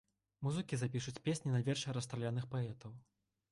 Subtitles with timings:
[0.45, 2.99] Музыкі запішуць песні на вершы расстраляных паэтаў.